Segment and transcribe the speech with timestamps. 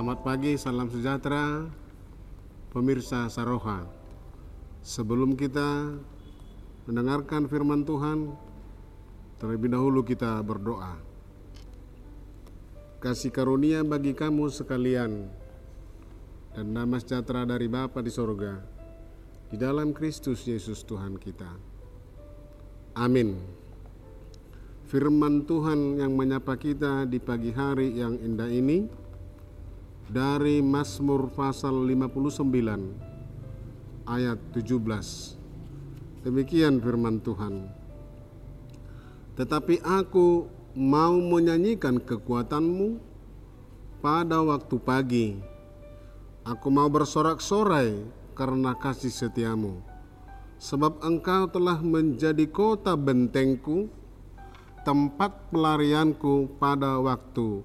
[0.00, 1.60] Selamat pagi, salam sejahtera
[2.72, 3.84] pemirsa Saroha.
[4.80, 5.92] Sebelum kita
[6.88, 8.32] mendengarkan firman Tuhan,
[9.36, 10.96] terlebih dahulu kita berdoa.
[13.04, 15.28] Kasih karunia bagi kamu sekalian
[16.56, 18.56] dan nama sejahtera dari Bapa di sorga
[19.52, 21.52] di dalam Kristus Yesus Tuhan kita.
[22.96, 23.36] Amin.
[24.88, 29.09] Firman Tuhan yang menyapa kita di pagi hari yang indah ini
[30.10, 32.42] dari Mazmur pasal 59
[34.10, 36.26] ayat 17.
[36.26, 37.70] Demikian firman Tuhan.
[39.38, 42.98] Tetapi aku mau menyanyikan kekuatanmu
[44.02, 45.38] pada waktu pagi.
[46.42, 48.02] Aku mau bersorak-sorai
[48.34, 49.78] karena kasih setiamu.
[50.58, 53.86] Sebab engkau telah menjadi kota bentengku,
[54.82, 57.62] tempat pelarianku pada waktu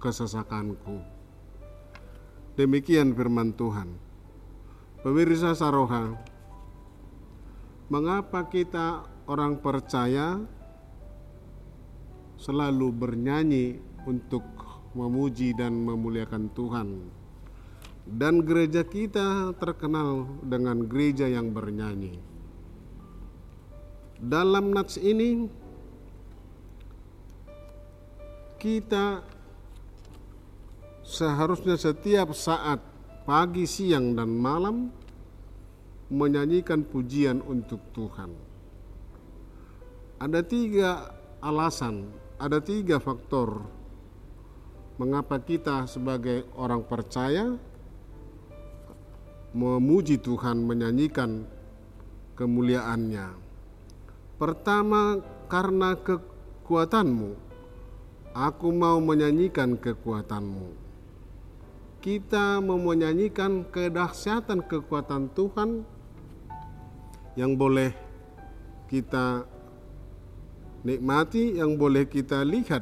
[0.00, 1.17] kesesakanku.
[2.58, 3.86] Demikian firman Tuhan.
[5.06, 6.18] Pemirsa Saroha,
[7.86, 10.42] mengapa kita orang percaya
[12.34, 13.78] selalu bernyanyi
[14.10, 14.42] untuk
[14.90, 16.88] memuji dan memuliakan Tuhan?
[18.10, 22.18] Dan gereja kita terkenal dengan gereja yang bernyanyi.
[24.18, 25.46] Dalam nats ini
[28.58, 29.37] kita
[31.08, 32.84] seharusnya setiap saat
[33.24, 34.92] pagi, siang, dan malam
[36.12, 38.36] menyanyikan pujian untuk Tuhan.
[40.20, 41.08] Ada tiga
[41.40, 43.64] alasan, ada tiga faktor
[45.00, 47.56] mengapa kita sebagai orang percaya
[49.56, 51.48] memuji Tuhan, menyanyikan
[52.36, 53.48] kemuliaannya.
[54.36, 57.30] Pertama, karena kekuatanmu,
[58.36, 60.87] aku mau menyanyikan kekuatanmu
[62.08, 65.84] kita mau menyanyikan kedahsyatan kekuatan Tuhan
[67.36, 67.92] yang boleh
[68.88, 69.44] kita
[70.88, 72.80] nikmati, yang boleh kita lihat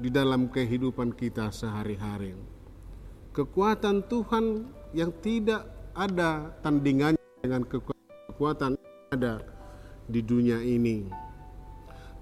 [0.00, 2.32] di dalam kehidupan kita sehari-hari.
[3.36, 4.64] Kekuatan Tuhan
[4.96, 8.80] yang tidak ada tandingannya dengan kekuatan
[9.12, 9.44] ada
[10.08, 11.12] di dunia ini.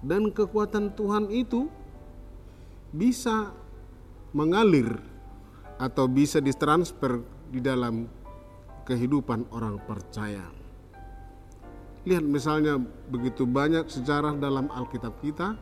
[0.03, 1.71] Dan kekuatan Tuhan itu
[2.91, 3.55] bisa
[4.35, 5.10] mengalir
[5.81, 8.05] atau bisa ditransfer di dalam
[8.85, 10.45] kehidupan orang percaya.
[12.05, 12.77] Lihat misalnya
[13.09, 15.57] begitu banyak sejarah dalam Alkitab kita,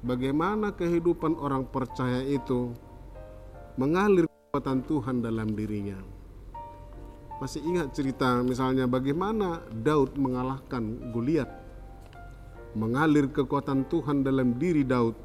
[0.00, 2.72] bagaimana kehidupan orang percaya itu
[3.76, 6.00] mengalir kekuatan Tuhan dalam dirinya.
[7.40, 11.48] Masih ingat cerita misalnya bagaimana Daud mengalahkan Goliat,
[12.72, 15.16] mengalir kekuatan Tuhan dalam diri Daud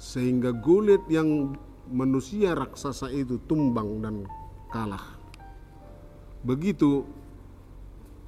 [0.00, 1.52] sehingga Goliat yang
[1.88, 4.16] manusia raksasa itu tumbang dan
[4.68, 5.16] kalah.
[6.44, 7.04] Begitu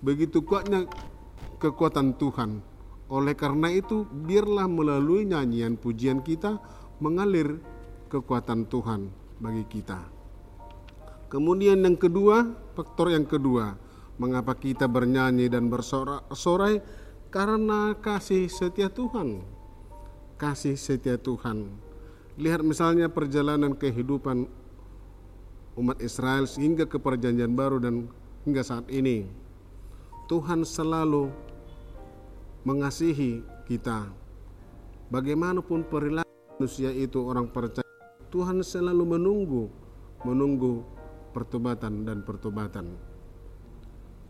[0.01, 0.89] begitu kuatnya
[1.61, 2.65] kekuatan Tuhan.
[3.11, 6.63] Oleh karena itu, biarlah melalui nyanyian pujian kita
[7.03, 7.59] mengalir
[8.07, 9.11] kekuatan Tuhan
[9.43, 9.99] bagi kita.
[11.27, 12.47] Kemudian yang kedua,
[12.79, 13.75] faktor yang kedua,
[14.15, 16.79] mengapa kita bernyanyi dan bersorai
[17.35, 19.43] karena kasih setia Tuhan.
[20.39, 21.90] Kasih setia Tuhan
[22.41, 24.49] Lihat misalnya perjalanan kehidupan
[25.77, 28.09] umat Israel sehingga ke perjanjian baru dan
[28.49, 29.29] hingga saat ini.
[30.25, 31.29] Tuhan selalu
[32.65, 34.09] mengasihi kita.
[35.13, 37.85] Bagaimanapun perilaku manusia itu orang percaya,
[38.33, 39.69] Tuhan selalu menunggu,
[40.25, 40.87] menunggu
[41.37, 42.97] pertobatan dan pertobatan.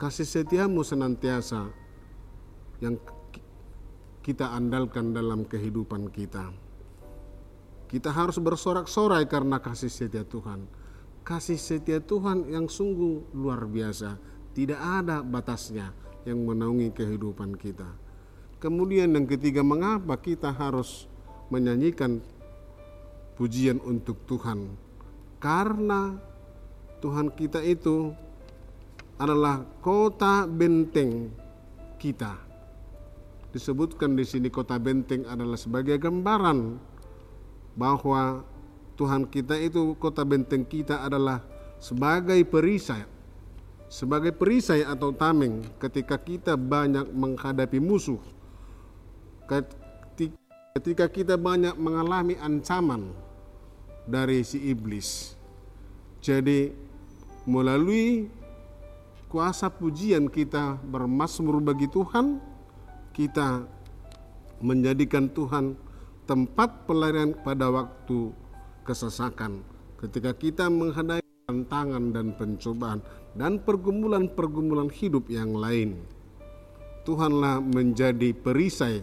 [0.00, 1.68] Kasih setiamu senantiasa
[2.80, 2.96] yang
[4.24, 6.69] kita andalkan dalam kehidupan kita.
[7.90, 10.62] Kita harus bersorak-sorai karena kasih setia Tuhan.
[11.26, 14.14] Kasih setia Tuhan yang sungguh luar biasa,
[14.54, 15.90] tidak ada batasnya
[16.22, 17.90] yang menaungi kehidupan kita.
[18.62, 21.10] Kemudian yang ketiga, mengapa kita harus
[21.50, 22.22] menyanyikan
[23.34, 24.70] pujian untuk Tuhan?
[25.42, 26.14] Karena
[27.02, 28.14] Tuhan kita itu
[29.18, 31.34] adalah kota benteng
[31.98, 32.38] kita.
[33.50, 36.89] Disebutkan di sini kota benteng adalah sebagai gambaran
[37.78, 38.44] bahwa
[38.94, 41.40] Tuhan kita itu kota benteng kita adalah
[41.80, 43.20] sebagai perisai
[43.90, 48.22] sebagai perisai atau tameng ketika kita banyak menghadapi musuh.
[49.50, 53.10] Ketika kita banyak mengalami ancaman
[54.06, 55.34] dari si iblis.
[56.22, 56.70] Jadi
[57.50, 58.30] melalui
[59.26, 62.38] kuasa pujian kita bermasmur bagi Tuhan
[63.10, 63.66] kita
[64.62, 65.74] menjadikan Tuhan
[66.30, 68.30] tempat pelarian pada waktu
[68.86, 69.66] kesesakan.
[69.98, 73.02] Ketika kita menghadapi tantangan dan pencobaan
[73.34, 75.98] dan pergumulan-pergumulan hidup yang lain.
[77.02, 79.02] Tuhanlah menjadi perisai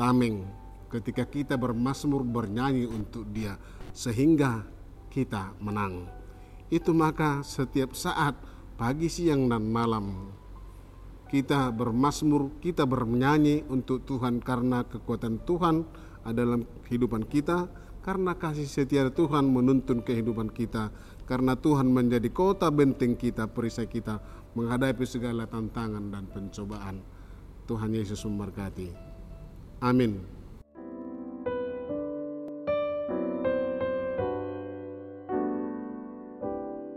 [0.00, 0.48] tameng
[0.88, 3.60] ketika kita bermasmur bernyanyi untuk dia
[3.92, 4.64] sehingga
[5.12, 6.08] kita menang.
[6.72, 8.32] Itu maka setiap saat
[8.80, 10.32] pagi, siang, dan malam
[11.26, 15.82] kita bermasmur, kita bernyanyi untuk Tuhan karena kekuatan Tuhan
[16.22, 17.66] adalah kehidupan kita,
[18.02, 20.94] karena kasih setia Tuhan menuntun kehidupan kita,
[21.26, 24.22] karena Tuhan menjadi kota benteng kita, perisai kita
[24.54, 27.02] menghadapi segala tantangan dan pencobaan.
[27.66, 28.94] Tuhan Yesus memberkati.
[29.82, 30.35] Amin.